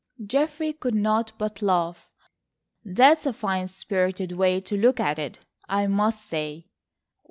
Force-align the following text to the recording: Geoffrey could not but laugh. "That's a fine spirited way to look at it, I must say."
Geoffrey 0.25 0.73
could 0.73 0.95
not 0.95 1.31
but 1.37 1.61
laugh. 1.61 2.09
"That's 2.83 3.27
a 3.27 3.33
fine 3.33 3.67
spirited 3.67 4.31
way 4.31 4.59
to 4.59 4.75
look 4.75 4.99
at 4.99 5.19
it, 5.19 5.37
I 5.69 5.85
must 5.85 6.27
say." 6.27 6.65